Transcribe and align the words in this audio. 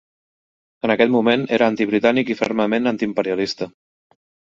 En 0.87 0.93
aquest 0.93 1.11
moment, 1.15 1.43
era 1.57 1.67
antibritànic 1.73 2.31
i 2.35 2.37
fermament 2.39 2.93
antiimperialista. 2.93 3.69